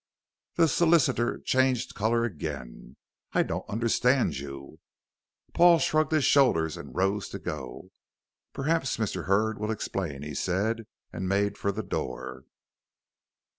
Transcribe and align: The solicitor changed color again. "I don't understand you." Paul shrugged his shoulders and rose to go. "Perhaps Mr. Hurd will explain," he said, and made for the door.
The 0.55 0.67
solicitor 0.67 1.37
changed 1.41 1.93
color 1.93 2.23
again. 2.23 2.95
"I 3.33 3.43
don't 3.43 3.69
understand 3.69 4.39
you." 4.39 4.79
Paul 5.53 5.77
shrugged 5.77 6.11
his 6.11 6.25
shoulders 6.25 6.75
and 6.75 6.95
rose 6.95 7.29
to 7.29 7.37
go. 7.37 7.91
"Perhaps 8.51 8.97
Mr. 8.97 9.25
Hurd 9.25 9.59
will 9.59 9.69
explain," 9.69 10.23
he 10.23 10.33
said, 10.33 10.87
and 11.13 11.29
made 11.29 11.55
for 11.55 11.71
the 11.71 11.83
door. 11.83 12.45